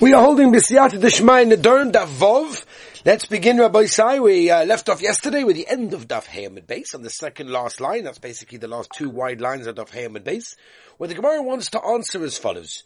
We 0.00 0.12
are 0.12 0.22
holding 0.22 0.52
B'siyata 0.52 1.00
Deshmai 1.00 1.52
Nadern 1.52 1.90
Davov. 1.90 2.64
Let's 3.04 3.24
begin, 3.26 3.58
Rabbi 3.58 3.86
Sai. 3.86 4.20
We 4.20 4.48
uh, 4.48 4.64
left 4.64 4.88
off 4.88 5.02
yesterday 5.02 5.42
with 5.42 5.56
the 5.56 5.66
end 5.66 5.92
of 5.92 6.06
Daf 6.06 6.26
Hayamid 6.26 6.68
base 6.68 6.94
on 6.94 7.02
the 7.02 7.10
second 7.10 7.50
last 7.50 7.80
line. 7.80 8.04
That's 8.04 8.20
basically 8.20 8.58
the 8.58 8.68
last 8.68 8.92
two 8.94 9.10
wide 9.10 9.40
lines 9.40 9.66
of 9.66 9.74
Daf 9.74 9.90
Hayamid 9.90 10.22
base, 10.22 10.54
where 10.98 11.08
the 11.08 11.16
Gemara 11.16 11.42
wants 11.42 11.70
to 11.70 11.84
answer 11.84 12.22
as 12.22 12.38
follows. 12.38 12.84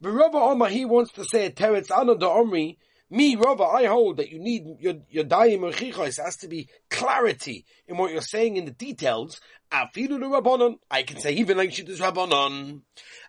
But 0.00 0.12
Rabbi 0.12 0.38
Omar, 0.38 0.70
he 0.70 0.86
wants 0.86 1.12
to 1.12 1.24
say, 1.26 1.50
Teretz 1.50 1.88
Anad 1.88 2.22
Omri, 2.22 2.78
me, 3.10 3.36
Rabbi, 3.36 3.62
I 3.62 3.84
hold 3.84 4.16
that 4.16 4.30
you 4.30 4.38
need 4.38 4.64
your 4.80 4.94
your 5.10 5.24
daim 5.24 5.60
chichos 5.60 6.16
has 6.16 6.36
to 6.38 6.48
be 6.48 6.68
clarity 6.88 7.66
in 7.86 7.98
what 7.98 8.10
you're 8.10 8.22
saying 8.22 8.56
in 8.56 8.64
the 8.64 8.70
details. 8.70 9.38
Afilu 9.70 10.18
rabbanon. 10.18 10.76
I 10.90 11.02
can 11.02 11.18
say 11.18 11.32
even 11.34 11.58
like 11.58 11.70
shittas 11.70 12.00
rabbanon. 12.00 12.80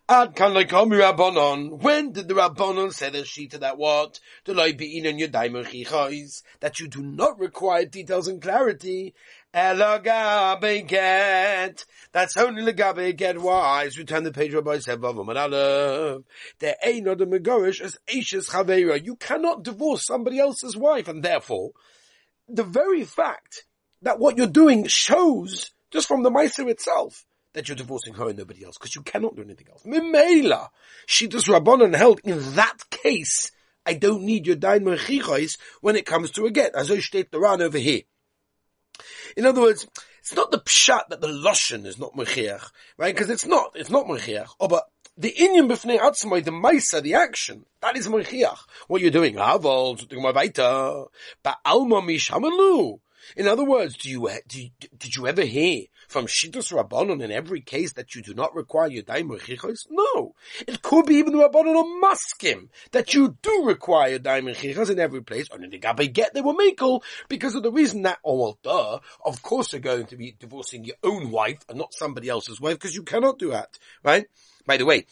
Ad 0.08 0.36
kan 0.36 0.54
like 0.54 0.70
rabbanon. 0.70 1.82
When 1.82 2.12
did 2.12 2.28
the 2.28 2.36
rabbanon 2.36 2.94
say 2.94 3.10
the 3.10 3.24
shita 3.24 3.60
that 3.62 3.80
what 3.80 4.20
the 4.44 4.54
loy 4.54 4.72
be 4.72 5.00
in 5.00 5.18
your 5.18 5.30
daim 5.30 5.54
that 5.54 6.80
you 6.80 6.88
do 6.88 7.02
not 7.02 7.40
require 7.40 7.86
details 7.86 8.28
and 8.28 8.40
clarity. 8.40 9.16
Elagabe 9.52 10.88
get. 10.88 11.86
That's 12.12 12.38
only 12.38 12.72
legabe 12.72 13.18
get 13.18 13.42
wise. 13.42 13.98
Return 13.98 14.24
the 14.24 14.32
page 14.32 14.54
Rabbi 14.54 14.78
said 14.78 15.02
There 15.02 16.76
ain't 16.84 17.06
no 17.06 17.16
the 17.16 17.26
megorish 17.26 17.82
as 17.82 17.98
Ashes 18.08 18.50
Chavera. 18.50 19.04
You 19.04 19.16
cannot 19.16 19.64
divorce 19.64 20.06
somebody 20.06 20.38
else's 20.38 20.78
wife, 20.78 21.08
and 21.08 21.24
therefore, 21.24 21.72
the 22.48 22.64
very 22.64 23.06
fact 23.06 23.66
that 24.04 24.20
what 24.20 24.38
you're 24.38 24.46
doing 24.46 24.86
shows 24.86 25.72
just 25.90 26.08
from 26.08 26.22
the 26.22 26.30
Meiser 26.30 26.70
itself 26.70 27.26
that 27.56 27.68
you're 27.68 27.76
divorcing 27.76 28.14
her 28.14 28.30
and 28.30 28.38
nobody 28.38 28.64
else, 28.64 28.78
because 28.78 28.96
you 28.96 29.02
cannot 29.02 29.36
do 29.36 29.42
anything 29.42 29.68
else. 29.72 29.84
Mimela, 29.84 30.70
she 31.08 31.28
does 31.28 31.46
Rabbanon 31.46 31.96
held 31.96 32.22
in 32.24 32.40
that 32.56 32.78
case. 32.92 33.52
I 33.86 33.94
don't 33.94 34.24
need 34.24 34.46
your 34.46 34.56
dain 34.56 34.82
merchichos 34.82 35.58
when 35.82 35.96
it 35.96 36.06
comes 36.06 36.32
to 36.32 36.46
a 36.46 36.52
get. 36.52 36.76
As 36.76 36.92
I 36.92 37.00
state 37.00 37.32
the 37.32 37.40
run 37.40 37.62
over 37.62 37.78
here. 37.78 38.02
In 39.38 39.46
other 39.46 39.62
words, 39.62 39.88
it's 40.20 40.36
not 40.36 40.52
the 40.52 40.60
pshat 40.60 41.10
that 41.10 41.22
the 41.22 41.28
loshen 41.28 41.86
is 41.86 42.00
not 42.00 42.14
mechiach, 42.14 42.72
right? 42.98 43.14
Because 43.14 43.30
it's 43.30 43.46
not, 43.46 43.72
it's 43.76 43.90
not 43.90 44.06
mechiach. 44.06 44.50
Oh, 44.60 44.68
but 44.68 44.86
the 45.18 45.32
inyan 45.32 45.70
b'fnei 45.70 46.00
atzmai, 46.00 46.44
the 46.44 46.52
maisa, 46.52 47.02
the 47.02 47.14
action, 47.14 47.66
that 47.82 47.96
is 47.96 48.08
mechiach. 48.08 48.58
What 48.88 49.02
you're 49.02 49.12
doing, 49.12 49.36
avol, 49.36 49.98
ba'alma 51.44 52.02
mishamalu. 52.04 53.00
In 53.36 53.48
other 53.48 53.66
words, 53.66 53.98
do 53.98 54.10
you, 54.10 54.30
do 54.48 54.62
you, 54.62 54.70
did 54.98 55.16
you 55.16 55.28
ever 55.28 55.44
hear 55.44 55.86
from 56.16 56.28
Shittus 56.28 56.72
Rabbanon 56.72 57.22
in 57.22 57.30
every 57.30 57.60
case 57.60 57.92
that 57.92 58.16
you 58.16 58.22
do 58.22 58.34
not 58.34 58.56
require 58.56 58.90
Yadayim 58.90 59.38
Rechichos? 59.38 59.80
No. 59.90 60.34
It 60.66 60.82
could 60.82 61.08
be 61.08 61.16
even 61.16 61.34
the 61.34 61.40
Rabbanon 61.40 61.76
or 61.76 61.84
Maskim 62.02 62.70
that 62.94 63.14
you 63.14 63.38
do 63.42 63.64
require 63.66 64.18
Yadayim 64.18 64.56
Rechichos 64.56 64.90
in 64.90 64.98
every 64.98 65.22
place. 65.22 65.50
Only 65.52 65.68
the 65.68 65.78
Gabe 65.78 66.14
get 66.14 66.34
they 66.34 66.40
were 66.40 66.54
Makel 66.54 67.04
because 67.28 67.54
of 67.56 67.64
the 67.64 67.72
reason 67.72 68.04
that, 68.04 68.20
oh 68.24 68.38
well, 68.38 68.58
duh, 68.64 69.00
of 69.26 69.42
course 69.42 69.74
you're 69.74 69.82
going 69.82 70.06
to 70.06 70.16
be 70.16 70.38
divorcing 70.40 70.86
your 70.86 70.96
own 71.04 71.32
wife 71.32 71.66
and 71.68 71.78
not 71.78 71.94
somebody 71.94 72.30
else's 72.30 72.62
wife 72.62 72.76
because 72.76 72.96
you 72.96 73.04
cannot 73.04 73.38
do 73.38 73.50
that, 73.50 73.78
right? 74.02 74.26
By 74.66 74.78
the 74.78 74.86
way, 74.86 75.08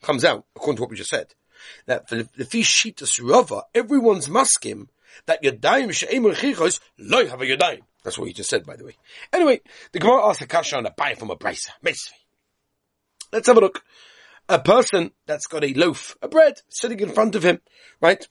comes 0.00 0.24
out, 0.24 0.46
according 0.56 0.76
to 0.76 0.82
what 0.84 0.90
we 0.90 0.96
just 0.96 1.10
said, 1.10 1.34
that 1.84 2.08
for 2.08 2.22
the 2.22 2.46
fish 2.46 2.82
Shittus 2.82 3.20
Rava, 3.22 3.64
everyone's 3.74 4.30
Maskim 4.30 4.88
that 5.26 5.42
Yadayim 5.42 5.92
She'em 5.92 6.24
Rechichos 6.24 6.80
loy 6.98 7.28
have 7.28 7.42
a 7.42 7.44
Yadayim. 7.44 7.82
That's 8.06 8.20
what 8.20 8.28
he 8.28 8.34
just 8.34 8.48
said, 8.48 8.64
by 8.64 8.76
the 8.76 8.84
way. 8.84 8.96
Anyway, 9.32 9.60
the 9.90 9.98
Gemara 9.98 10.28
asked 10.28 10.40
a 10.40 10.46
kasha 10.46 10.76
on 10.76 10.86
a 10.86 10.92
buy 10.92 11.14
from 11.14 11.30
a 11.30 11.36
brisa. 11.36 11.70
Let's 13.32 13.48
have 13.48 13.56
a 13.56 13.60
look. 13.60 13.82
A 14.48 14.60
person 14.60 15.10
that's 15.26 15.48
got 15.48 15.64
a 15.64 15.74
loaf 15.74 16.16
of 16.22 16.30
bread 16.30 16.54
sitting 16.68 17.00
in 17.00 17.08
front 17.08 17.34
of 17.34 17.42
him, 17.42 17.60
right? 18.00 18.24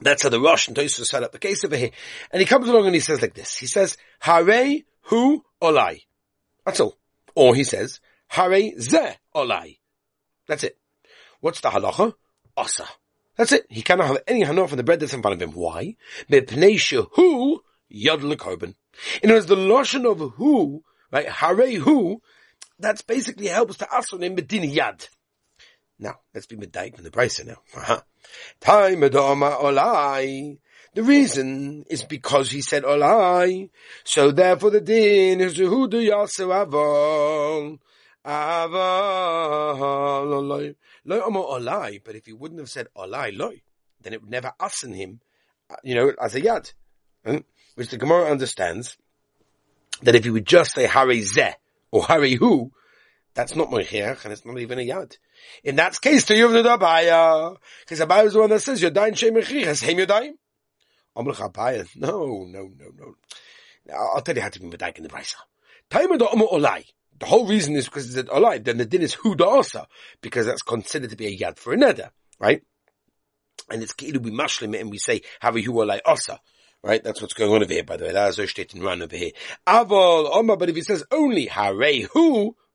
That's 0.00 0.24
how 0.24 0.30
the 0.30 0.40
Rosh 0.40 0.66
and 0.66 0.76
Tosus 0.76 1.04
set 1.04 1.22
up 1.22 1.30
the 1.30 1.38
case 1.38 1.64
over 1.64 1.76
here. 1.76 1.92
And 2.32 2.40
he 2.40 2.46
comes 2.46 2.68
along 2.68 2.86
and 2.86 2.94
he 2.96 3.00
says 3.00 3.22
like 3.22 3.34
this. 3.34 3.56
He 3.56 3.68
says, 3.68 3.96
Hare 4.18 4.78
hu 5.02 5.44
olai. 5.62 6.02
That's 6.66 6.80
all. 6.80 6.96
Or 7.36 7.54
he 7.54 7.62
says, 7.62 8.00
Hare 8.26 8.72
ze 8.80 9.12
olai. 9.32 9.78
That's 10.48 10.64
it. 10.64 10.76
What's 11.38 11.60
the 11.60 11.70
halacha? 11.70 12.14
Asa. 12.56 12.88
That's 13.36 13.52
it. 13.52 13.66
He 13.70 13.82
cannot 13.82 14.08
have 14.08 14.24
any 14.26 14.42
hanor 14.42 14.66
from 14.66 14.78
the 14.78 14.82
bread 14.82 14.98
that's 14.98 15.14
in 15.14 15.22
front 15.22 15.40
of 15.40 15.48
him. 15.48 15.54
Why? 15.54 15.94
Who 16.28 16.36
Yad 16.36 17.60
Lekarban. 17.92 18.74
In 19.22 19.30
other 19.30 19.34
words, 19.34 19.46
the 19.46 19.56
lotion 19.56 20.06
of 20.06 20.18
who, 20.36 20.82
right, 21.12 21.28
hare 21.28 21.78
who, 21.78 22.20
that's 22.78 23.02
basically 23.02 23.48
helps 23.48 23.76
to 23.78 23.84
asun 23.86 24.22
in 24.22 24.34
medina 24.34 24.66
yad. 24.66 25.08
Now, 25.98 26.16
let's 26.34 26.46
be 26.46 26.56
medayik 26.56 26.94
from 26.94 27.04
the 27.04 27.10
price 27.10 27.44
now. 27.44 27.58
Uh-huh. 27.76 28.00
Time 28.60 29.00
olai. 29.02 30.58
The 30.94 31.02
reason 31.02 31.84
is 31.90 32.04
because 32.04 32.50
he 32.50 32.62
said 32.62 32.84
olai. 32.84 33.68
So 34.04 34.30
therefore 34.30 34.70
the 34.70 34.80
din 34.80 35.40
is 35.42 35.58
who 35.58 35.88
do 35.88 35.98
yasu. 35.98 36.48
Avol 36.48 37.78
olai. 40.24 40.74
Lo 41.04 41.30
olai, 41.30 42.00
but 42.02 42.16
if 42.16 42.26
he 42.26 42.32
wouldn't 42.32 42.60
have 42.60 42.70
said 42.70 42.88
olai 42.96 43.36
loy, 43.36 43.60
then 44.00 44.14
it 44.14 44.22
would 44.22 44.30
never 44.30 44.52
asen 44.58 44.94
him, 44.94 45.20
uh, 45.68 45.76
you 45.84 45.94
know, 45.94 46.12
as 46.20 46.34
a 46.34 46.40
yad. 46.40 46.72
Hmm? 47.24 47.38
Which 47.80 47.88
the 47.88 47.96
Gemara 47.96 48.30
understands 48.30 48.98
that 50.02 50.14
if 50.14 50.26
you 50.26 50.34
would 50.34 50.44
just 50.44 50.74
say 50.74 50.86
Hare 50.86 51.06
Zeh 51.06 51.54
or 51.90 52.04
Hare 52.04 52.36
Hu, 52.36 52.72
that's 53.32 53.56
not 53.56 53.70
Moichiach 53.70 54.22
and 54.22 54.34
it's 54.34 54.44
not 54.44 54.58
even 54.58 54.78
a 54.78 54.82
Yad. 54.82 55.16
In 55.64 55.76
that 55.76 55.98
case, 55.98 56.26
to 56.26 56.34
Yuvna 56.34 56.76
Abaya, 56.76 57.56
because 57.80 58.00
Abaya 58.00 58.26
is 58.26 58.34
the 58.34 58.40
one 58.40 58.50
that 58.50 58.60
says 58.60 58.82
you 58.82 58.90
Yodain 58.90 59.16
Shem 59.16 59.32
Mechiach, 59.32 59.82
Hem 59.82 59.96
Yodain. 59.96 60.32
Amlech 61.16 61.36
Abaya, 61.36 61.88
no, 61.96 62.44
no, 62.46 62.70
no, 62.78 62.92
no. 62.98 63.14
I'll 64.14 64.20
tell 64.20 64.36
you 64.36 64.42
how 64.42 64.50
to 64.50 64.60
be 64.60 64.68
Medaik 64.68 64.98
in 64.98 65.04
the 65.04 65.08
Brisa. 65.08 65.36
Taima 65.90 66.18
da 66.18 66.26
Omo 66.26 66.52
Olai. 66.52 66.84
The 67.18 67.24
whole 67.24 67.46
reason 67.46 67.76
is 67.76 67.86
because 67.86 68.14
it's 68.14 68.28
Olai, 68.28 68.62
then 68.62 68.76
the 68.76 68.84
din 68.84 69.00
is 69.00 69.14
Hu 69.14 69.34
da 69.34 69.46
Osa, 69.46 69.88
because 70.20 70.44
that's 70.44 70.60
considered 70.60 71.08
to 71.08 71.16
be 71.16 71.28
a 71.28 71.38
Yad 71.38 71.56
for 71.56 71.72
a 71.72 72.10
right? 72.38 72.62
And 73.70 73.82
it's 73.82 73.94
Ki'ilu 73.94 74.22
be 74.22 74.30
Mashlim, 74.30 74.78
and 74.78 74.90
we 74.90 74.98
say, 74.98 75.22
Hare 75.40 75.52
Hu 75.52 75.72
Olai 75.72 76.00
Osa. 76.04 76.40
Right? 76.82 77.04
That's 77.04 77.20
what's 77.20 77.34
going 77.34 77.52
on 77.52 77.62
over 77.62 77.72
here, 77.72 77.84
by 77.84 77.96
the 77.98 78.06
way. 78.06 78.12
That's 78.12 78.38
Oshtet 78.38 78.72
and 78.74 78.82
Ran 78.82 79.02
over 79.02 79.16
here. 79.16 79.32
Avol 79.66 80.30
Omar, 80.32 80.56
but 80.56 80.70
if 80.70 80.76
he 80.76 80.82
says 80.82 81.04
only 81.10 81.46
Hare 81.46 81.74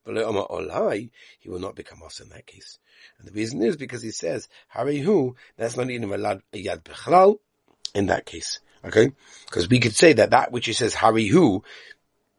Olai, 0.06 1.10
he 1.40 1.48
will 1.48 1.58
not 1.58 1.74
become 1.74 2.02
us 2.04 2.20
in 2.20 2.28
that 2.28 2.46
case. 2.46 2.78
And 3.18 3.26
the 3.26 3.32
reason 3.32 3.62
is 3.62 3.76
because 3.76 4.02
he 4.02 4.10
says 4.10 4.48
Hare 4.68 4.92
Hu, 5.02 5.34
that's 5.56 5.76
not 5.76 5.90
even 5.90 6.12
a 6.12 6.16
Yad 6.16 6.82
Bechlal 6.82 7.38
in 7.94 8.06
that 8.06 8.26
case. 8.26 8.60
Okay? 8.84 9.10
Because 9.46 9.68
we 9.68 9.80
could 9.80 9.96
say 9.96 10.12
that 10.12 10.30
that 10.30 10.52
which 10.52 10.66
he 10.66 10.72
says 10.72 10.94
Hare 10.94 11.18
Hu, 11.18 11.64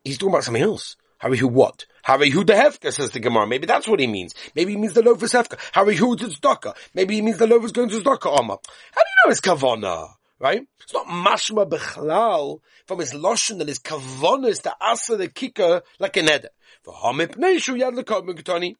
he's 0.03 0.17
talking 0.17 0.33
about 0.33 0.43
something 0.45 0.63
else. 0.63 0.95
Hare 1.17 1.35
Hu 1.35 1.47
what? 1.47 1.85
Hare 2.03 2.29
Hu 2.29 2.43
the 2.43 2.53
Hefka, 2.53 2.93
says 2.93 3.11
the 3.11 3.19
Gemara. 3.19 3.47
Maybe 3.47 3.65
that's 3.65 3.87
what 3.87 3.99
he 3.99 4.07
means. 4.07 4.33
Maybe 4.55 4.71
he 4.71 4.77
means 4.77 4.93
the 4.93 5.01
loaf 5.01 5.21
is 5.23 5.33
Hefka. 5.33 5.59
Hare 5.73 5.93
Hu 5.93 6.15
to 6.15 6.27
Tzedakah. 6.27 6.75
Maybe 6.93 7.15
he 7.15 7.21
means 7.21 7.37
the 7.37 7.47
loaf 7.47 7.65
is 7.65 7.71
going 7.71 7.89
to 7.89 7.99
Tzedakah, 7.99 8.39
Omar. 8.39 8.59
How 8.91 9.01
do 9.01 9.07
you 9.09 9.25
know 9.25 9.31
it's 9.31 9.41
Kavana? 9.41 10.16
Right? 10.39 10.67
It's 10.81 10.93
not 10.93 11.07
mashma 11.07 11.69
bechlal 11.69 12.59
from 12.85 12.99
his 12.99 13.13
loshon 13.13 13.59
and 13.59 13.67
his 13.67 13.79
kavonis 13.79 14.61
to 14.63 14.75
asa 14.79 15.17
the 15.17 15.27
kicker 15.27 15.81
like 15.99 16.17
an 16.17 16.29
eder. 16.29 16.49
For 16.83 16.93
hamip 16.93 17.35
neishu 17.35 17.79
yad 17.79 17.97
lekot 17.97 18.75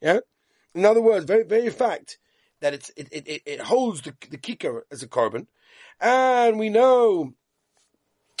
Yeah? 0.00 0.20
In 0.74 0.84
other 0.84 1.02
words, 1.02 1.24
very, 1.24 1.44
very 1.44 1.70
fact 1.70 2.18
that 2.60 2.74
it's, 2.74 2.90
it, 2.96 3.08
it, 3.12 3.42
it 3.46 3.60
holds 3.60 4.02
the, 4.02 4.14
the 4.30 4.38
kicker 4.38 4.84
as 4.90 5.02
a 5.02 5.08
carbon. 5.08 5.46
And 6.00 6.58
we 6.58 6.68
know 6.68 7.32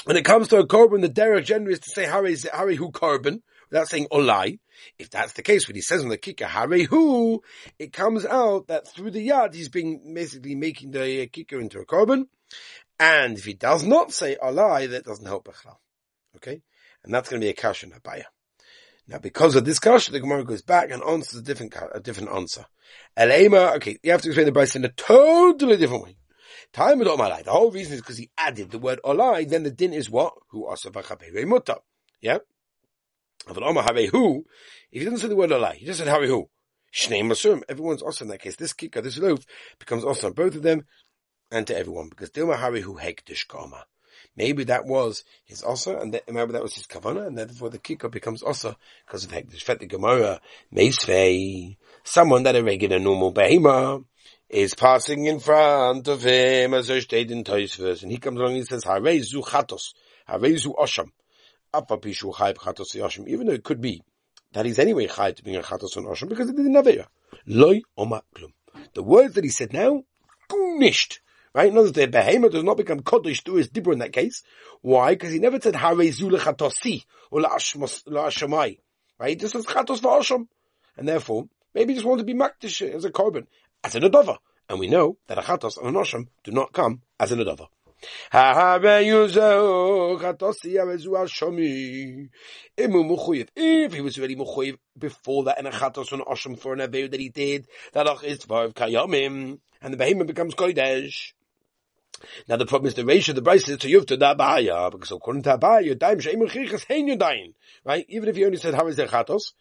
when 0.04 0.16
it 0.16 0.24
comes 0.24 0.48
to 0.48 0.58
a 0.58 0.66
carbon, 0.66 1.00
the 1.00 1.08
derech 1.08 1.44
generally 1.44 1.74
is 1.74 1.80
to 1.80 1.90
say 1.90 2.06
Harry, 2.06 2.36
Harry 2.52 2.76
who 2.76 2.90
carbon, 2.90 3.42
without 3.70 3.88
saying 3.88 4.06
olai. 4.12 4.58
If 4.98 5.10
that's 5.10 5.32
the 5.32 5.42
case, 5.42 5.66
when 5.66 5.74
he 5.74 5.82
says 5.82 6.02
on 6.02 6.08
the 6.08 6.16
kicker, 6.16 6.46
who, 6.46 7.42
it 7.78 7.92
comes 7.92 8.24
out 8.24 8.68
that 8.68 8.86
through 8.88 9.10
the 9.10 9.20
yard, 9.20 9.54
he's 9.54 9.68
being 9.68 10.14
basically 10.14 10.54
making 10.54 10.92
the 10.92 11.26
kicker 11.26 11.60
into 11.60 11.80
a 11.80 11.84
carbon. 11.84 12.28
And 12.98 13.38
if 13.38 13.44
he 13.44 13.54
does 13.54 13.84
not 13.84 14.12
say 14.12 14.36
alai, 14.42 14.90
that 14.90 15.04
doesn't 15.04 15.26
help 15.26 15.46
Bechlal. 15.46 15.76
Okay? 16.36 16.62
And 17.04 17.14
that's 17.14 17.28
going 17.28 17.40
to 17.40 17.44
be 17.44 17.50
a 17.50 17.54
kasha 17.54 17.86
in 17.86 17.92
Abaya. 17.92 18.24
Now, 19.06 19.18
because 19.18 19.54
of 19.54 19.64
this 19.64 19.78
kasha, 19.78 20.12
the 20.12 20.20
Gemara 20.20 20.44
goes 20.44 20.62
back 20.62 20.90
and 20.90 21.02
answers 21.02 21.40
a 21.40 21.42
different, 21.42 21.74
a 21.94 22.00
different 22.00 22.30
answer. 22.30 22.66
Elema, 23.16 23.76
okay, 23.76 23.98
you 24.02 24.10
have 24.10 24.22
to 24.22 24.28
explain 24.28 24.46
the 24.46 24.52
Brisa 24.52 24.76
in 24.76 24.84
a 24.84 24.88
totally 24.90 25.76
different 25.76 26.04
way. 26.04 26.16
Time 26.72 26.98
with 26.98 27.08
Omalai. 27.08 27.44
The 27.44 27.52
whole 27.52 27.70
reason 27.70 27.94
is 27.94 28.00
because 28.00 28.18
he 28.18 28.30
added 28.36 28.70
the 28.70 28.78
word 28.78 29.00
Olai, 29.04 29.48
then 29.48 29.62
the 29.62 29.70
din 29.70 29.94
is 29.94 30.10
what? 30.10 30.34
Who 30.50 30.66
asavachabere 30.66 31.46
muta. 31.46 31.78
Yeah? 32.20 32.38
But 33.46 33.62
Omar 33.62 33.84
who, 34.10 34.44
if 34.92 35.00
he 35.00 35.04
doesn't 35.04 35.20
say 35.20 35.28
the 35.28 35.36
word 35.36 35.50
Olai, 35.50 35.74
he 35.74 35.86
just 35.86 36.00
said 36.00 36.08
who. 36.08 36.50
Shnei 36.94 37.22
Masurim. 37.22 37.62
Everyone's 37.68 38.02
also 38.02 38.24
in 38.24 38.30
that 38.30 38.40
case. 38.40 38.56
This 38.56 38.72
kicker, 38.72 39.00
this 39.00 39.18
loaf, 39.18 39.44
becomes 39.78 40.04
also 40.04 40.28
on 40.28 40.32
both 40.32 40.54
of 40.54 40.62
them 40.62 40.84
and 41.50 41.66
to 41.66 41.76
everyone 41.76 42.08
because 42.08 42.30
Dilma 42.30 42.56
Hari 42.56 42.80
who 42.80 42.96
hektish 42.96 43.46
kama. 43.48 43.84
Maybe 44.36 44.64
that 44.64 44.84
was 44.84 45.24
his 45.44 45.62
also, 45.62 45.98
and 45.98 46.12
maybe 46.30 46.52
that 46.52 46.62
was 46.62 46.74
his 46.74 46.86
kavana, 46.86 47.26
and 47.26 47.36
therefore 47.36 47.70
the 47.70 47.78
kicker 47.78 48.08
becomes 48.08 48.42
also 48.42 48.76
because 49.04 49.24
of 49.24 49.32
hektish. 49.32 49.62
Fet 49.62 49.80
the 49.80 49.86
Gemara 49.86 50.40
meisvei, 50.72 51.76
someone 52.04 52.44
that 52.44 52.54
a 52.54 52.62
regular 52.62 52.98
normal 53.00 53.32
behema 53.32 54.04
is 54.48 54.74
passing 54.74 55.26
in 55.26 55.40
front 55.40 56.08
of 56.08 56.22
him 56.22 56.72
as 56.72 56.88
er 56.88 57.00
steht 57.00 57.30
in 57.30 57.44
Teusvers, 57.44 58.02
and 58.02 58.12
he 58.12 58.18
comes 58.18 58.38
along 58.38 58.52
and 58.52 58.58
he 58.58 58.64
says, 58.64 58.84
Harezu 58.84 59.44
chatos, 59.44 59.94
Harezu 60.28 60.74
osham, 60.76 61.10
apapishu 61.74 62.32
chayb 62.34 62.56
chatos 62.56 62.94
yosham, 62.94 63.26
even 63.26 63.46
though 63.46 63.52
it 63.52 63.64
could 63.64 63.80
be 63.80 64.02
that 64.52 64.64
he's 64.64 64.78
anyway 64.78 65.06
chayb 65.06 65.36
to 65.36 65.42
being 65.42 65.56
a 65.56 65.62
chatos 65.62 65.96
on 65.96 66.04
osham 66.04 66.28
because 66.28 66.48
he 66.48 66.54
didn't 66.54 66.74
have 66.74 66.86
it. 66.86 67.04
Loi 67.46 67.80
oma 67.96 68.22
klum. 68.34 68.52
The 68.94 69.02
words 69.02 69.34
that 69.34 69.44
he 69.44 69.50
said 69.50 69.72
now, 69.72 70.04
nisht. 70.50 71.18
Right? 71.58 71.74
Notice 71.74 71.90
the 71.90 72.06
behemoth 72.06 72.52
does 72.52 72.62
not 72.62 72.76
become 72.76 73.00
kodesh 73.00 73.42
to 73.42 73.56
his 73.56 73.68
dibur 73.68 73.92
in 73.92 73.98
that 73.98 74.12
case. 74.12 74.44
Why? 74.80 75.14
Because 75.14 75.32
he 75.32 75.40
never 75.40 75.60
said 75.60 75.74
harezu 75.74 76.30
lechatosi 76.30 77.04
or 77.32 77.40
la'ashamai. 77.40 78.78
Right? 79.18 79.30
He 79.30 79.34
just 79.34 79.54
says 79.54 79.66
chatos 79.66 79.98
v'osham. 79.98 80.46
And 80.96 81.08
therefore, 81.08 81.48
maybe 81.74 81.94
he 81.94 81.96
just 81.96 82.06
wanted 82.06 82.28
to 82.28 82.32
be 82.32 82.38
makdish 82.38 82.88
as 82.88 83.04
a 83.04 83.10
korban 83.10 83.48
as 83.82 83.96
an 83.96 84.04
adova. 84.04 84.36
And 84.68 84.78
we 84.78 84.86
know 84.86 85.18
that 85.26 85.36
a 85.36 85.40
chatos 85.40 85.78
and 85.78 85.88
a 85.96 85.98
nosham 85.98 86.28
do 86.44 86.52
not 86.52 86.72
come 86.72 87.02
as 87.18 87.32
an 87.32 87.40
adova. 87.40 87.66
If 93.56 93.92
he 93.92 94.00
was 94.00 94.16
already 94.16 94.36
muchoyev 94.36 94.78
before 94.96 95.42
that 95.42 95.58
in 95.58 95.66
a 95.66 95.72
chatos 95.72 96.12
and 96.12 96.22
osham 96.22 96.56
for 96.56 96.72
an 96.74 96.82
aver 96.82 97.08
that 97.08 97.18
he 97.18 97.30
did, 97.30 97.66
that 97.94 98.06
is 98.22 98.38
tvarv 98.38 98.74
kayamim, 98.74 99.58
and 99.82 99.92
the 99.92 99.96
behemoth 99.96 100.28
becomes 100.28 100.54
kodesh. 100.54 101.32
Now 102.48 102.56
the 102.56 102.66
problem 102.66 102.88
is 102.88 102.94
the 102.94 103.04
ratio 103.04 103.32
of 103.32 103.36
the 103.36 103.42
price 103.42 103.68
is 103.68 103.78
to 103.78 103.88
you 103.88 104.04
to 104.04 104.16
the 104.16 104.34
abaya, 104.34 104.90
because 104.90 105.10
according 105.10 105.42
to 105.44 105.56
abaya, 105.56 105.98
daim 105.98 106.20
she'im 106.20 106.40
chichas 106.40 106.84
hein 106.86 107.08
your 107.08 107.16
daim, 107.16 107.54
right? 107.84 108.04
Even 108.08 108.28
if 108.28 108.36
you 108.36 108.46
only 108.46 108.58
said 108.58 108.74
how 108.74 108.86
is 108.86 108.96
there 108.96 109.06
chatos, 109.06 109.52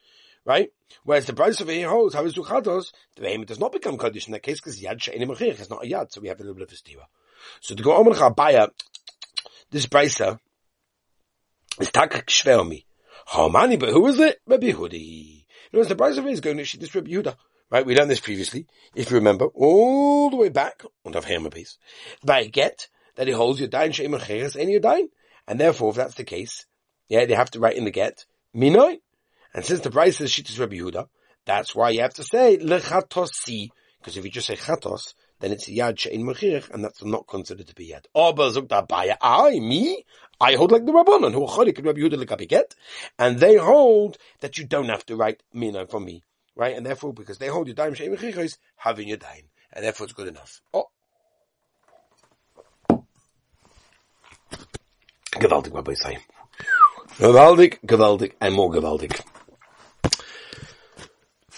right? 0.46 0.70
Whereas 1.04 1.26
the 1.26 1.34
price 1.34 1.60
of 1.62 1.68
here 1.68 1.90
holds, 1.90 2.16
how 2.16 2.26
is 2.26 2.34
Duchatos, 2.34 2.94
the 3.16 3.22
behemoth 3.22 3.48
does 3.48 3.60
not 3.60 3.74
become 3.74 3.98
Kaddish 3.98 4.28
in 4.28 4.32
that 4.32 4.44
case 4.44 4.60
because 4.60 4.82
Yad 4.82 5.02
She'enim 5.02 5.30
Achich 5.30 5.60
is 5.60 5.70
not 5.70 5.86
a 5.86 5.88
Yad, 5.88 6.12
so 6.12 6.22
we 6.22 6.30
have 6.30 6.40
a 6.40 6.44
little 6.44 6.56
bit 6.56 6.64
of 6.64 6.72
a 6.72 6.76
stira. 6.76 7.04
So 7.60 7.76
to 7.76 7.84
go 7.84 7.94
on 7.94 8.06
Chabaya, 8.06 8.70
this 9.70 9.86
Brisa 9.86 10.40
is 11.80 11.92
Takak 11.92 12.26
Shveomi. 12.28 12.86
How 13.26 13.50
many, 13.50 13.76
but 13.76 13.90
who 13.90 14.08
is 14.08 14.20
it? 14.20 14.40
Rabbi 14.48 14.72
Hudi. 14.72 15.46
You 15.72 15.80
know, 15.80 15.84
the 15.84 15.96
price 15.96 16.18
of 16.18 16.26
it 16.26 16.32
is 16.32 16.40
going 16.40 16.64
to 16.64 16.78
this 16.78 16.96
Rabbi 16.96 17.12
Yehuda. 17.12 17.36
Right, 17.70 17.86
we 17.86 17.96
learned 17.96 18.10
this 18.10 18.22
previously, 18.22 18.66
if 18.96 19.12
you 19.12 19.18
remember, 19.18 19.48
all 19.48 20.30
the 20.30 20.38
way 20.38 20.48
back, 20.48 20.84
on 21.06 21.12
the 21.12 21.20
Hammer 21.20 21.50
piece, 21.50 21.78
by 22.24 22.46
get 22.46 22.88
that 23.16 23.28
he 23.28 23.34
holds 23.34 23.60
your 23.60 23.68
dain 23.68 23.92
she'im 23.92 24.14
and 24.14 24.70
your 24.70 24.80
dain. 24.80 25.10
And 25.50 25.60
therefore, 25.60 25.90
if 25.90 25.98
that's 25.98 26.16
the 26.16 26.24
case, 26.24 26.66
yeah, 27.10 27.26
they 27.26 27.34
have 27.34 27.52
to 27.52 27.60
write 27.60 27.76
in 27.76 27.84
the 27.84 27.92
get, 27.92 28.26
minoi, 28.56 29.00
and 29.54 29.66
since 29.66 29.82
the 29.82 29.92
price 29.92 30.22
is 30.22 30.32
Shittas 30.32 30.60
Rabbi 30.60 30.78
Yehuda, 30.78 31.08
that's 31.46 31.76
why 31.76 31.90
you 31.90 32.02
have 32.02 32.14
to 32.14 32.24
say 32.24 32.58
lechatosi, 32.58 33.70
because 34.00 34.16
if 34.16 34.24
you 34.24 34.32
just 34.32 34.48
say 34.48 34.56
chatos, 34.56 35.14
then 35.40 35.52
it's 35.52 35.68
yad 35.70 36.00
she'in 36.00 36.26
mechirich, 36.26 36.70
and 36.70 36.84
that's 36.84 37.04
not 37.04 37.28
considered 37.28 37.68
to 37.68 37.76
be 37.76 37.90
yad. 37.90 38.06
Oba 38.16 38.50
zukta 38.52 38.88
baya, 38.88 39.18
I, 39.22 39.60
me, 39.60 40.06
I 40.40 40.56
hold 40.56 40.72
like 40.72 40.86
the 40.86 40.94
Rabbanon, 40.94 41.34
who 41.34 41.46
are 41.46 41.50
chodik 41.50 41.84
Rabbi 41.86 42.00
Yehuda 42.00 42.24
lekabiget, 42.24 42.76
and 43.20 43.40
they 43.40 43.58
hold 43.58 44.18
that 44.40 44.58
you 44.58 44.66
don't 44.66 44.90
have 44.90 45.06
to 45.08 45.18
write 45.18 45.44
mina 45.54 45.86
for 45.88 46.00
me, 46.00 46.24
right? 46.58 46.76
And 46.76 46.86
therefore, 46.86 47.14
because 47.14 47.38
they 47.38 47.48
hold 47.48 47.68
your 47.68 47.76
daim 47.76 47.94
she'in 47.94 48.16
mechirich, 48.16 48.58
having 48.76 49.08
your 49.08 49.18
daim, 49.18 49.44
and 49.72 49.86
therefore 49.86 50.06
it's 50.06 50.14
good 50.14 50.28
enough. 50.28 50.62
Oh. 50.74 50.86
Gewaltig, 55.32 55.74
Rabbi 55.74 55.94
Say. 55.94 56.18
Gewaltig, 57.20 57.80
gewaltig, 57.86 58.34
and 58.42 58.56
more 58.56 58.72
gewaltig. 58.72 59.22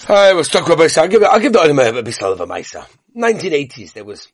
I 0.07 0.33
was 0.33 0.49
talking 0.49 0.73
about, 0.73 0.97
I'll 0.97 1.07
give, 1.07 1.23
I'll 1.23 1.39
give 1.39 1.53
the 1.53 1.59
Olam 1.59 1.97
a 1.97 2.03
bit 2.03 2.23
of 2.23 2.41
a 2.41 2.47
Maisa. 2.47 2.85
1980s, 3.15 3.93
there 3.93 4.03
was 4.03 4.27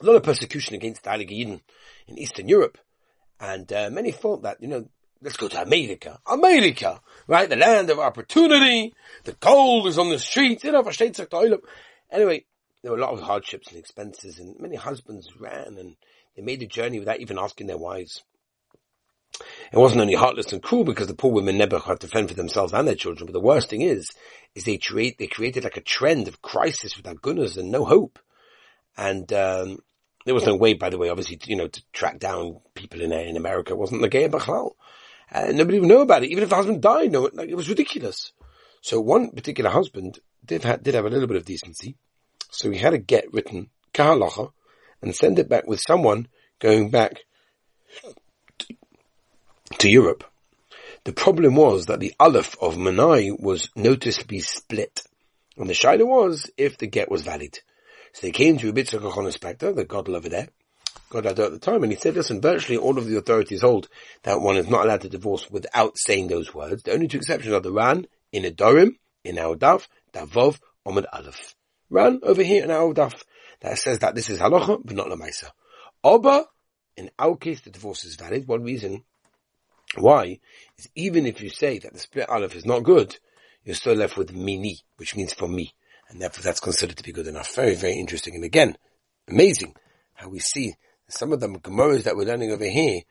a 0.00 0.06
lot 0.06 0.16
of 0.16 0.22
persecution 0.22 0.74
against 0.74 1.04
the 1.04 1.10
Yidden 1.10 1.60
in 2.06 2.18
Eastern 2.18 2.48
Europe. 2.48 2.78
And 3.40 3.72
uh, 3.72 3.90
many 3.90 4.12
thought 4.12 4.42
that, 4.42 4.60
you 4.60 4.68
know, 4.68 4.86
let's 5.22 5.36
go 5.36 5.48
to 5.48 5.62
America. 5.62 6.18
America, 6.26 7.00
right? 7.26 7.48
The 7.48 7.56
land 7.56 7.90
of 7.90 7.98
opportunity. 7.98 8.94
The 9.24 9.32
gold 9.32 9.86
is 9.86 9.98
on 9.98 10.10
the 10.10 10.18
streets. 10.18 10.64
You 10.64 10.72
know, 10.72 10.82
Anyway, 12.10 12.44
there 12.82 12.90
were 12.90 12.98
a 12.98 13.00
lot 13.00 13.14
of 13.14 13.20
hardships 13.20 13.68
and 13.68 13.78
expenses 13.78 14.38
and 14.38 14.58
many 14.58 14.76
husbands 14.76 15.30
ran 15.38 15.76
and 15.78 15.96
they 16.36 16.42
made 16.42 16.60
the 16.60 16.66
journey 16.66 16.98
without 16.98 17.20
even 17.20 17.38
asking 17.38 17.66
their 17.66 17.78
wives. 17.78 18.22
It 19.72 19.78
wasn't 19.78 20.02
only 20.02 20.14
heartless 20.14 20.52
and 20.52 20.62
cruel 20.62 20.84
because 20.84 21.06
the 21.06 21.14
poor 21.14 21.32
women 21.32 21.56
never 21.56 21.78
had 21.78 22.00
to 22.00 22.08
fend 22.08 22.28
for 22.28 22.34
themselves 22.34 22.74
and 22.74 22.86
their 22.86 22.94
children, 22.94 23.26
but 23.26 23.32
the 23.32 23.40
worst 23.40 23.70
thing 23.70 23.80
is, 23.80 24.10
is 24.54 24.64
they 24.64 24.76
create, 24.76 25.16
they 25.16 25.26
created 25.26 25.64
like 25.64 25.78
a 25.78 25.82
trend 25.82 26.28
of 26.28 26.42
crisis 26.42 26.96
without 26.96 27.22
goodness 27.22 27.56
and 27.56 27.70
no 27.70 27.84
hope. 27.84 28.18
And, 28.96 29.32
um, 29.32 29.78
there 30.24 30.34
was 30.34 30.46
no 30.46 30.54
way, 30.54 30.74
by 30.74 30.90
the 30.90 30.98
way, 30.98 31.08
obviously, 31.08 31.38
you 31.46 31.56
know, 31.56 31.68
to 31.68 31.82
track 31.92 32.18
down 32.18 32.60
people 32.74 33.00
in, 33.00 33.12
in 33.12 33.36
America. 33.36 33.72
It 33.72 33.78
wasn't 33.78 34.02
the 34.02 34.08
gay 34.08 34.28
Bachlal. 34.28 34.72
And 35.34 35.56
nobody 35.56 35.80
would 35.80 35.88
know 35.88 36.02
about 36.02 36.22
it. 36.22 36.30
Even 36.30 36.42
if 36.44 36.50
the 36.50 36.56
husband 36.56 36.82
died, 36.82 37.10
no, 37.10 37.30
like, 37.32 37.48
it 37.48 37.54
was 37.54 37.68
ridiculous. 37.68 38.32
So 38.82 39.00
one 39.00 39.30
particular 39.30 39.70
husband 39.70 40.18
did 40.44 40.62
have, 40.64 40.82
did 40.82 40.94
have 40.94 41.06
a 41.06 41.10
little 41.10 41.26
bit 41.26 41.38
of 41.38 41.46
decency. 41.46 41.96
So 42.50 42.70
he 42.70 42.78
had 42.78 42.92
a 42.92 42.98
get 42.98 43.32
written, 43.32 43.70
kahalacha, 43.94 44.52
and 45.00 45.16
send 45.16 45.38
it 45.38 45.48
back 45.48 45.66
with 45.66 45.80
someone 45.80 46.28
going 46.58 46.90
back 46.90 47.20
to 49.78 49.88
Europe. 49.88 50.24
The 51.04 51.14
problem 51.14 51.56
was 51.56 51.86
that 51.86 52.00
the 52.00 52.14
Aleph 52.20 52.54
of 52.60 52.76
Manai 52.76 53.34
was 53.40 53.70
noticeably 53.74 54.40
split. 54.40 55.02
And 55.56 55.68
the 55.68 55.74
Shaila 55.74 56.06
was 56.06 56.50
if 56.56 56.76
the 56.76 56.86
get 56.86 57.10
was 57.10 57.22
valid. 57.22 57.58
So 58.12 58.26
they 58.26 58.32
came 58.32 58.58
to 58.58 58.66
Rabbi 58.66 58.82
Tzachon 58.82 59.24
inspector, 59.24 59.72
the 59.72 59.84
god 59.84 60.08
over 60.10 60.28
there, 60.28 60.48
God 61.12 61.26
at 61.26 61.36
the 61.36 61.58
time, 61.58 61.82
and 61.82 61.92
he 61.92 61.98
said, 61.98 62.14
listen, 62.14 62.40
virtually 62.40 62.78
all 62.78 62.96
of 62.96 63.06
the 63.06 63.18
authorities 63.18 63.60
hold 63.60 63.88
that 64.22 64.40
one 64.40 64.56
is 64.56 64.68
not 64.68 64.86
allowed 64.86 65.02
to 65.02 65.08
divorce 65.10 65.50
without 65.50 65.98
saying 65.98 66.28
those 66.28 66.54
words. 66.54 66.82
The 66.82 66.92
only 66.92 67.06
two 67.06 67.18
exceptions 67.18 67.52
are 67.52 67.60
the 67.60 67.70
Ran 67.70 68.06
in 68.32 68.44
Adorim, 68.44 68.96
in 69.22 69.36
Audaf, 69.36 69.86
Davov, 70.14 70.58
Omid 70.86 71.04
Aleph. 71.12 71.54
Ran 71.90 72.20
over 72.22 72.42
here 72.42 72.64
in 72.64 72.70
Audaf, 72.70 73.22
that 73.60 73.78
says 73.78 73.98
that 73.98 74.14
this 74.14 74.30
is 74.30 74.40
halacha, 74.40 74.80
but 74.82 74.96
not 74.96 75.08
lamaisa. 75.08 75.50
Oba, 76.02 76.46
in 76.96 77.10
our 77.18 77.36
case, 77.36 77.60
the 77.60 77.70
divorce 77.70 78.04
is 78.04 78.16
valid. 78.16 78.48
One 78.48 78.62
reason 78.62 79.04
why? 79.96 80.40
Is 80.78 80.88
even 80.94 81.26
if 81.26 81.42
you 81.42 81.50
say 81.50 81.78
that 81.78 81.92
the 81.92 81.98
split 81.98 82.28
aleph 82.28 82.56
is 82.56 82.64
not 82.64 82.82
good, 82.82 83.16
you're 83.64 83.74
still 83.74 83.94
left 83.94 84.16
with 84.16 84.34
mini, 84.34 84.78
which 84.96 85.14
means 85.14 85.34
for 85.34 85.46
me. 85.46 85.74
And 86.08 86.20
therefore 86.20 86.42
that's 86.42 86.60
considered 86.60 86.96
to 86.96 87.04
be 87.04 87.12
good 87.12 87.26
enough. 87.26 87.54
Very, 87.54 87.74
very 87.74 87.98
interesting. 87.98 88.34
And 88.34 88.44
again, 88.44 88.76
amazing 89.28 89.74
how 90.14 90.28
we 90.28 90.40
see 90.40 90.74
some 91.12 91.32
of 91.32 91.40
them 91.40 91.58
Gemaras 91.60 92.04
that 92.04 92.16
we're 92.16 92.24
learning 92.26 92.52
over 92.52 92.64
here 92.64 93.02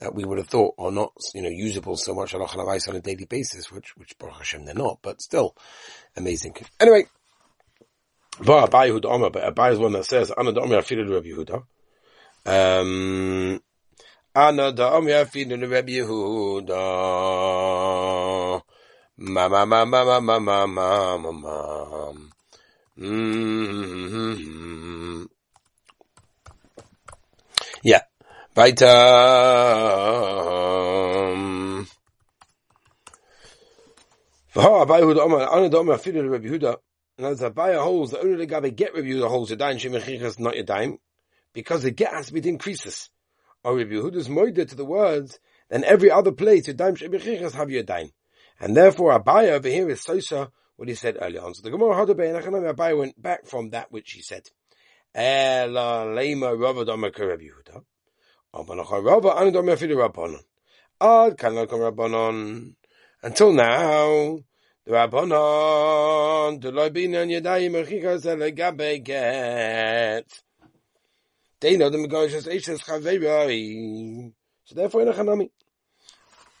that 0.00 0.14
we 0.14 0.24
would 0.24 0.38
have 0.38 0.48
thought 0.48 0.74
are 0.78 0.90
not, 0.90 1.12
you 1.34 1.42
know, 1.42 1.50
usable 1.50 1.96
so 1.96 2.14
much 2.14 2.34
on 2.34 2.40
a 2.40 3.00
daily 3.00 3.26
basis, 3.26 3.70
which, 3.70 3.96
which 3.96 4.18
Baruch 4.18 4.38
Hashem 4.38 4.64
they're 4.64 4.74
not, 4.74 4.98
but 5.02 5.20
still 5.20 5.54
amazing. 6.16 6.54
Anyway, 6.80 7.04
but 8.38 8.70
Abai 8.70 9.72
is 9.72 9.78
one 9.78 9.92
that 9.92 10.06
says, 10.06 10.30
Ana 10.30 10.58
Omer 10.58 10.78
Afilu 10.78 11.12
Rabbi 11.12 11.28
Yehuda. 11.28 11.62
Um, 12.46 13.60
Ana 14.34 14.72
da 14.72 14.98
ya 15.00 15.24
fin 15.26 15.50
Rabbi 15.50 15.92
Yehuda. 15.92 16.76
Ma 19.18 19.48
ma 19.48 19.64
ma 19.66 19.84
ma 19.84 20.04
ma 20.04 20.20
ma 20.20 20.38
ma 20.40 20.66
ma 20.66 21.32
ma 21.32 22.12
Weiter. 28.56 28.86
V'ha 34.54 34.84
Abai 34.84 35.00
Yehuda 35.00 35.18
Omer, 35.20 35.48
Ana 35.48 35.68
da 35.68 35.78
Omer 35.78 35.94
Afilu 35.94 36.28
Rabbi 36.28 36.48
Yehuda. 36.48 36.76
And 37.18 37.26
as 37.28 37.40
Abai 37.40 37.80
holds, 37.80 38.10
the 38.10 38.20
only 38.20 38.46
guy 38.46 38.60
get 38.70 38.94
Rabbi 38.94 39.06
Yehuda 39.06 39.28
holds, 39.28 39.54
dime, 40.64 40.98
because 41.52 41.82
the 41.82 41.90
get 41.92 42.12
has 42.12 42.26
to 42.26 42.32
be 42.32 42.48
increases 42.48 43.10
or 43.62 43.76
Rabbi 43.76 43.92
Yehuda's 43.92 44.28
moide 44.28 44.68
to 44.68 44.74
the 44.74 44.84
words, 44.84 45.38
then 45.68 45.84
every 45.84 46.10
other 46.10 46.32
place 46.32 46.66
you 46.66 46.74
daim 46.74 46.96
shebichichas 46.96 47.52
have 47.52 47.70
your 47.70 47.82
daim. 47.82 48.10
And 48.58 48.76
therefore 48.76 49.18
Abaya 49.18 49.50
over 49.50 49.68
here 49.68 49.88
is 49.88 50.00
Sosa, 50.00 50.50
what 50.76 50.88
he 50.88 50.94
said 50.94 51.18
earlier 51.20 51.42
on. 51.42 51.54
So 51.54 51.62
the 51.62 51.70
Gemara 51.70 51.94
Hadabay 51.94 52.34
and 52.34 52.76
Abaya 52.76 52.98
went 52.98 53.20
back 53.20 53.46
from 53.46 53.70
that 53.70 53.92
which 53.92 54.12
he 54.12 54.22
said. 54.22 54.48
Ela 55.14 56.06
lema 56.06 56.58
rava 56.58 56.84
dama 56.84 57.10
Aber 58.52 58.74
noch 58.74 58.90
Rava 58.90 59.36
anidom 59.36 59.68
yafidu 59.68 59.96
Rabbanon. 59.96 60.42
Ad 61.00 61.38
kan. 61.38 61.56
Until 63.22 63.52
now, 63.52 64.38
the 64.84 64.92
Rabbanon, 64.92 66.60
the 66.60 66.72
Loibinan 66.72 67.30
Yadayim 67.30 69.04
Get. 69.04 70.42
They 71.60 71.76
know 71.76 71.90
the 71.90 71.98
Megashas 71.98 72.48
Eishas 72.48 72.80
Chaverai. 72.80 74.32
So 74.64 74.74
therefore, 74.74 75.02
in 75.02 75.08
a 75.08 75.12
Hanami. 75.12 75.50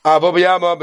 Aber 0.04 0.32
biyama. 0.32 0.76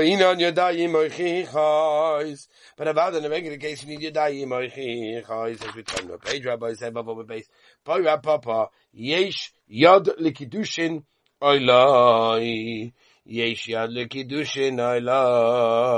But 2.78 2.88
about 2.88 3.14
the 3.14 3.28
regular 3.28 3.58
case, 3.58 3.84
you 3.84 3.98
need 3.98 4.14
Yadayim, 4.14 4.50
Oichi, 4.50 5.60
says 5.60 5.76
we 5.76 5.82
turn 5.82 6.08
the 6.08 6.20
page, 6.20 6.46
Rabbi 6.46 6.76
said, 6.76 6.94
Baba 6.94 7.24
base, 7.24 7.50
Boy 7.84 8.04
Papa, 8.04 8.70
Yesh, 8.94 9.52
Yad 9.70 10.20
Likidushin, 10.20 11.04
Oilai, 11.42 12.94
Yesh 13.26 13.68
Yad 13.68 13.98
Likidushin, 13.98 14.78
Oilai, 14.78 15.98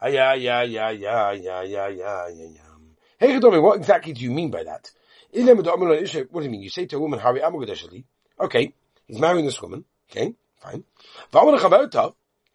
Hey, 0.00 0.08
what 3.38 3.78
exactly 3.78 4.12
do 4.12 4.20
you 4.20 4.30
mean 4.30 4.50
by 4.50 4.62
that? 4.62 4.92
What 5.32 5.64
do 5.64 6.44
you 6.44 6.50
mean? 6.50 6.62
You 6.62 6.70
say 6.70 6.86
to 6.86 6.96
a 6.96 7.00
woman, 7.00 7.18
Hari. 7.18 7.42
Okay, 8.40 8.72
he's 9.08 9.18
marrying 9.18 9.46
this 9.46 9.60
woman. 9.60 9.84
Okay, 10.08 10.34
fine. 10.62 10.84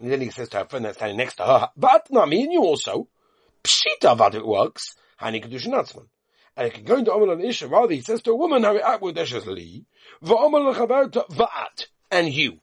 And 0.03 0.11
then 0.11 0.19
he 0.19 0.31
says 0.31 0.49
to 0.49 0.57
her 0.57 0.65
friend 0.65 0.83
that's 0.83 0.97
standing 0.97 1.15
next 1.15 1.35
to 1.35 1.45
her, 1.45 1.69
but 1.77 2.07
not 2.11 2.27
me 2.27 2.43
and 2.43 2.51
you 2.51 2.61
also. 2.61 3.07
Pshita 3.63 4.17
vad 4.17 4.35
it 4.35 4.45
works. 4.45 4.95
Hani 5.21 5.41
kedushin 5.41 5.71
atzman. 5.71 6.07
And 6.57 6.65
he 6.65 6.71
can 6.71 6.83
go 6.83 6.97
into 6.97 7.13
Omer 7.13 7.31
and 7.31 7.41
Isha, 7.41 7.69
rather 7.69 7.93
he 7.93 8.01
says 8.01 8.21
to 8.23 8.31
a 8.31 8.35
woman, 8.35 8.63
how 8.63 8.77
Hari 8.77 8.99
Amagadeshali. 8.99 9.85
Va'omer 10.21 10.75
lechavauta 10.75 11.25
va'at. 11.29 11.85
And 12.11 12.33
you. 12.33 12.59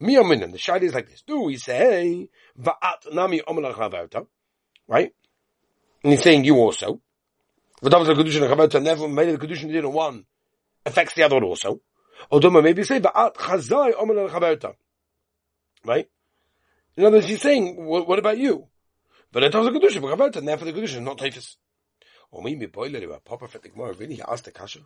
Mi 0.00 0.14
ominim. 0.14 0.50
The 0.50 0.56
shayla 0.56 0.84
is 0.84 0.94
like 0.94 1.10
this. 1.10 1.20
Do 1.26 1.42
we 1.42 1.58
say, 1.58 2.30
va'at 2.58 3.12
nami 3.12 3.42
omer 3.46 3.70
lechavauta? 3.70 4.26
Right? 4.86 5.12
And 6.02 6.12
he's 6.14 6.22
saying 6.22 6.46
you 6.46 6.56
also. 6.56 7.02
V'dav 7.82 8.06
the 8.06 8.14
kedushin 8.14 8.48
lechavauta 8.48 8.82
never 8.82 9.06
made 9.06 9.38
the 9.38 9.46
kedushin 9.46 9.70
did 9.70 9.84
one 9.84 10.24
affects 10.86 11.12
the 11.12 11.22
other 11.22 11.34
one 11.34 11.44
also. 11.44 11.82
Or 12.30 12.40
maybe 12.62 12.82
say, 12.82 12.98
va'at 12.98 13.34
chazai 13.34 13.92
omer 13.94 14.14
lechavauta. 14.14 14.72
Right? 15.84 16.08
In 16.98 17.04
other 17.04 17.18
words, 17.18 17.28
he's 17.28 17.40
saying, 17.40 17.86
what, 17.86 18.08
what 18.08 18.18
about 18.18 18.38
you? 18.38 18.66
But 19.30 19.44
it 19.44 19.52
tells 19.52 19.68
a 19.68 19.70
kedusha, 19.70 20.18
but 20.18 20.34
and 20.34 20.48
therefore 20.48 20.66
the 20.66 20.72
kedusha 20.72 20.96
is 20.96 21.00
not 21.00 21.18
typhus. 21.18 21.56
Or 22.32 22.42
me, 22.42 22.56
Papa, 22.66 23.46
for 23.46 23.58
the 23.58 23.68
Gemara, 23.68 23.92
really, 23.92 24.16
he 24.16 24.22
asked 24.22 24.46
the 24.46 24.50
kasha. 24.50 24.80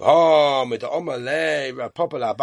Oh, 0.00 0.64
le, 0.66 1.90
Papa 1.90 2.16
la 2.16 2.34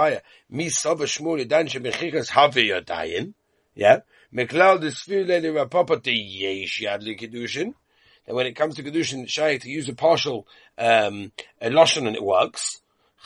she 1.66 1.80
mechikas. 1.80 3.34
Yeah? 3.74 4.02
The 4.32 5.52
le 5.52 5.66
Papa, 5.70 5.96
the 6.04 6.14
yesh. 6.14 6.84
And 6.84 8.36
when 8.36 8.46
it 8.46 8.56
comes 8.56 8.76
to 8.76 8.84
kedushin, 8.84 9.28
shay 9.28 9.58
to 9.58 9.68
use 9.68 9.90
a 9.90 9.96
partial, 9.96 10.48
um, 10.78 11.32
a 11.60 11.72
lotion 11.72 12.06
and 12.06 12.16
it 12.16 12.24
works. 12.24 12.80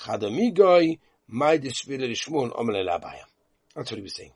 Chadamigoy, 0.05 0.97
my 1.27 1.57
dispute 1.57 1.99
le 1.99 2.51
Oma 2.55 2.71
la. 2.83 2.99
That's 3.75 3.91
what 3.91 3.97
he 3.97 4.01
was 4.01 4.15
saying. 4.15 4.31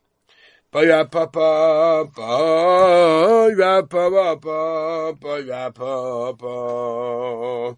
Ba 0.74 1.06
papa, 1.06 2.10
ba 2.16 3.84
papa, 3.88 5.14
ba 5.14 5.72
papa. 5.72 7.78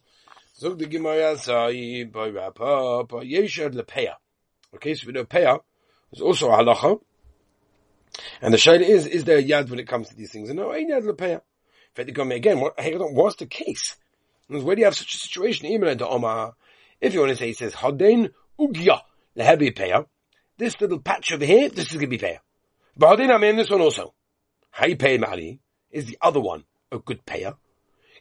Zog 0.58 0.80
the 0.80 0.86
Gemara 0.86 1.38
say, 1.38 2.06
ba 2.06 2.52
papa, 2.56 3.16
yeshad 3.18 3.76
lepeya. 3.76 4.14
Okay, 4.76 4.94
so 4.94 5.08
we 5.08 5.12
know 5.12 5.26
peya 5.26 5.60
is 6.14 6.22
also 6.22 6.50
a 6.50 6.56
halacha. 6.56 7.02
And 8.42 8.54
the 8.54 8.58
shayla 8.58 8.88
is, 8.88 9.08
is 9.08 9.26
there 9.26 9.40
a 9.40 9.44
yad 9.44 9.70
when 9.70 9.80
it 9.80 9.90
comes 9.90 10.08
to 10.08 10.16
these 10.16 10.32
things? 10.32 10.50
And 10.50 10.58
no, 10.58 10.74
ain't 10.74 10.90
yad 10.90 11.04
lepeya. 11.04 11.34
In 11.34 11.42
fact, 11.96 12.08
they 12.08 12.14
come 12.14 12.32
again, 12.32 12.62
what, 12.62 12.80
what's 12.80 13.36
the 13.36 13.46
case? 13.46 13.98
Where 14.48 14.74
do 14.74 14.80
you 14.80 14.86
have 14.86 14.96
such 14.96 15.16
a 15.16 15.18
situation? 15.18 15.66
Even 15.66 15.98
to 15.98 16.08
Omar, 16.08 16.54
if 17.02 17.14
you 17.14 17.20
want 17.20 17.32
to 17.32 17.36
say, 17.36 17.50
it 17.50 17.58
says, 17.58 17.76
Haden 17.76 18.30
ugya 18.58 19.02
lehebi 19.38 19.76
peya. 19.76 20.06
This 20.58 20.80
little 20.80 21.00
patch 21.00 21.34
over 21.34 21.44
here, 21.44 21.68
this 21.68 21.92
is 21.92 21.98
going 21.98 22.10
to 22.10 22.18
be 22.18 22.20
peya. 22.20 22.38
Also. 23.02 24.14
Hay 24.72 24.96
pay 24.96 25.18
Mali 25.18 25.60
is 25.92 26.06
the 26.06 26.18
other 26.22 26.40
one, 26.40 26.64
a 26.92 27.00
good 27.00 27.26
payer. 27.26 27.56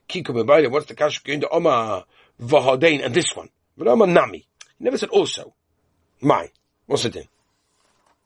Kiko 0.08 0.70
what's 0.70 0.86
the 0.86 0.94
cash 0.94 1.18
going 1.20 1.40
to 1.40 1.48
Oma 1.48 2.04
Vahadain 2.40 3.04
and 3.04 3.14
this 3.14 3.34
one? 3.34 3.48
But 3.76 3.88
Oma 3.88 4.06
Nami. 4.06 4.46
He 4.78 4.84
never 4.84 4.98
said 4.98 5.08
also. 5.08 5.54
My. 6.20 6.50
What's 6.86 7.04
it 7.04 7.16
in? 7.16 7.24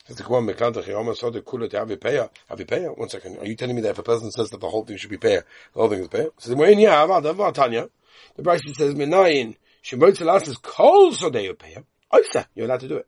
Says 0.07 0.17
the 0.17 0.23
Kwan 0.23 0.47
Mekantach, 0.47 0.89
Oma 0.89 1.15
saw 1.15 1.31
the 1.31 1.43
Kula 1.43 1.69
to 1.71 1.79
have 1.79 1.91
a 1.91 1.97
payer. 1.97 2.31
Have 2.49 2.61
a 2.61 2.65
payer? 2.65 2.93
One 2.93 3.09
second. 3.09 3.39
Are 3.39 3.47
you 3.47 3.55
telling 3.55 3.77
me 3.77 3.83
that 3.83 3.91
if 3.91 3.99
a 3.99 4.03
person 4.03 4.31
says 4.31 4.51
that 4.51 4.61
the 4.61 4.69
whole 4.69 4.85
thing 4.85 4.97
should 4.97 5.11
be 5.11 5.19
payer, 5.19 5.45
the 5.75 5.81
whole 5.81 5.89
thing 5.89 6.01
is 6.01 6.09
payer? 6.09 6.31
Says, 6.39 6.55
well, 6.55 6.71
yeah, 6.71 7.51
Tanya. 7.53 7.89
The 8.37 8.43
Brisa 8.43 8.75
says, 8.75 8.95
Menayin, 8.95 9.57
Shemot 9.85 10.17
Salas 10.17 10.49
is 10.49 10.57
kol 10.57 11.13
so 11.13 11.31
they 11.31 11.53
payer. 11.53 11.85
Oisa, 12.13 12.47
you're 12.55 12.67
allowed 12.67 12.81
to 12.81 12.89
do 12.89 12.97
it. 12.97 13.07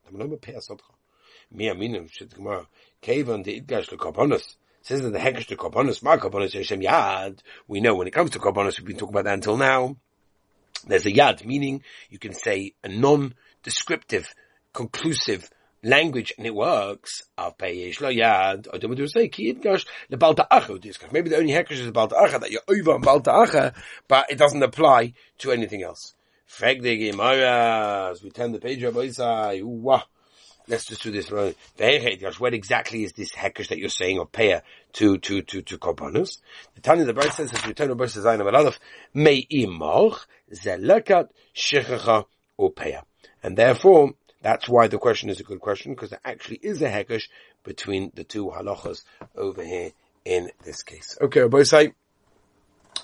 Mi 1.52 1.66
aminim, 1.66 2.08
shit 2.10 2.34
Gemara. 2.34 2.66
Kavan 3.02 3.42
the 3.44 3.60
Idgash 3.60 3.90
the 3.90 3.96
Korbanos. 3.96 4.56
Says 4.82 5.02
that 5.02 5.12
the 5.12 5.18
Hekesh 5.18 5.48
the 5.48 5.56
Korbanos, 5.56 6.02
my 6.02 6.16
Korbanos 6.16 6.52
Hashem 6.52 6.80
Yad. 6.80 7.40
We 7.66 7.80
know 7.80 7.94
when 7.94 8.06
it 8.06 8.12
comes 8.12 8.30
to 8.30 8.38
Korbanos, 8.38 8.78
we've 8.78 8.86
been 8.86 8.96
talking 8.96 9.14
about 9.14 9.24
that 9.24 9.34
until 9.34 9.56
now. 9.56 9.96
There's 10.86 11.06
a 11.06 11.12
Yad, 11.12 11.44
meaning 11.44 11.82
you 12.08 12.18
can 12.18 12.32
say 12.32 12.74
a 12.84 12.88
non-descriptive, 12.88 14.32
conclusive 14.72 15.50
language 15.82 16.32
and 16.36 16.46
it 16.46 16.54
works. 16.54 17.22
Maybe 17.38 17.80
the 17.80 18.10
only 21.38 21.52
hekesh 21.52 21.72
is 21.72 21.90
Balta 21.90 22.14
Acha, 22.14 22.40
that 22.40 22.50
you're 22.50 22.60
over 22.68 22.92
on 22.92 23.00
Balta 23.00 23.74
but 24.06 24.30
it 24.30 24.38
doesn't 24.38 24.62
apply 24.62 25.14
to 25.38 25.52
anything 25.52 25.82
else. 25.82 26.14
We 26.60 26.80
turn 28.30 28.52
the 28.52 28.60
page, 28.60 28.84
Rabbi 28.84 29.06
Isai. 29.06 29.62
Let's 30.70 30.86
just 30.86 31.02
do 31.02 31.10
this. 31.10 31.30
What 32.38 32.54
exactly 32.54 33.02
is 33.02 33.12
this 33.12 33.32
hekesh 33.32 33.68
that 33.68 33.78
you're 33.78 33.88
saying 33.88 34.20
or 34.20 34.26
payer 34.26 34.62
to 34.94 35.18
to 35.18 35.42
to 35.42 35.62
to 35.62 35.78
korbanos? 35.78 36.38
The 36.76 36.80
Tanya 36.80 37.04
the 37.04 37.12
Bright 37.12 37.32
says, 37.32 37.52
"We 37.66 37.74
turn 37.74 37.92
verse 37.98 38.16
Zayin 38.16 38.40
Amalaf 38.40 38.78
Mei 39.12 39.44
imoch 39.52 40.26
zelekat 40.52 41.30
shechacha 41.56 42.24
upeya," 42.58 43.02
and 43.42 43.56
therefore 43.56 44.14
that's 44.42 44.68
why 44.68 44.86
the 44.86 44.98
question 44.98 45.28
is 45.28 45.40
a 45.40 45.42
good 45.42 45.60
question 45.60 45.92
because 45.92 46.10
there 46.10 46.20
actually 46.24 46.60
is 46.62 46.80
a 46.82 46.88
hekesh 46.88 47.24
between 47.64 48.12
the 48.14 48.22
two 48.22 48.46
halachas 48.46 49.02
over 49.36 49.64
here 49.64 49.90
in 50.24 50.52
this 50.64 50.84
case. 50.84 51.18
Okay, 51.20 51.40
Rabbi 51.40 51.64
say. 51.64 51.94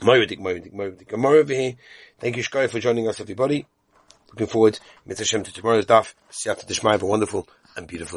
Moedik, 0.02 0.38
Moedik, 0.38 0.72
Moedik. 0.72 1.08
Gemara 1.08 1.38
over 1.38 1.52
here. 1.52 1.74
Thank 2.20 2.36
you, 2.36 2.42
Shkai, 2.44 2.68
for 2.70 2.78
joining 2.78 3.08
us, 3.08 3.18
everybody. 3.18 3.66
Looking 4.30 4.46
forward, 4.48 4.78
Mitzvah 5.06 5.42
to 5.44 5.52
tomorrow's 5.52 5.86
daf. 5.86 6.12
Siyata 6.30 6.66
Dishmai, 6.66 6.92
have 6.92 7.02
a 7.02 7.06
wonderful 7.06 7.48
and 7.76 7.86
beautiful. 7.86 8.14